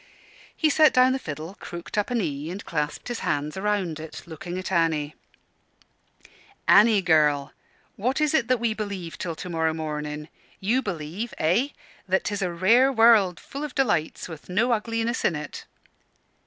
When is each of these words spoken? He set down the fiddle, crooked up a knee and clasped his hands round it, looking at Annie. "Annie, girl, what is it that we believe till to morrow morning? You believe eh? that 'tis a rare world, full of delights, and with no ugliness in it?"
He 0.57 0.71
set 0.71 0.95
down 0.95 1.13
the 1.13 1.19
fiddle, 1.19 1.55
crooked 1.59 1.95
up 1.95 2.09
a 2.09 2.15
knee 2.15 2.49
and 2.49 2.65
clasped 2.65 3.07
his 3.07 3.19
hands 3.19 3.55
round 3.55 3.99
it, 3.99 4.23
looking 4.25 4.57
at 4.57 4.71
Annie. 4.71 5.13
"Annie, 6.67 7.03
girl, 7.03 7.53
what 7.97 8.19
is 8.19 8.33
it 8.33 8.47
that 8.47 8.59
we 8.59 8.73
believe 8.73 9.19
till 9.19 9.35
to 9.35 9.47
morrow 9.47 9.75
morning? 9.75 10.27
You 10.59 10.81
believe 10.81 11.35
eh? 11.37 11.67
that 12.07 12.23
'tis 12.23 12.41
a 12.41 12.51
rare 12.51 12.91
world, 12.91 13.39
full 13.39 13.63
of 13.63 13.75
delights, 13.75 14.25
and 14.27 14.29
with 14.33 14.49
no 14.49 14.71
ugliness 14.71 15.23
in 15.23 15.35
it?" 15.35 15.65